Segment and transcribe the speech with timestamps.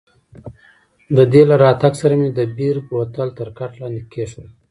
[1.15, 4.49] د دې له راتګ سره مې د بیر بوتل تر کټ لاندې کښېښود.